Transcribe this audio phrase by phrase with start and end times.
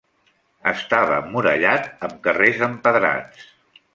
[0.71, 3.47] Estava emmurallat amb carrers empedrats.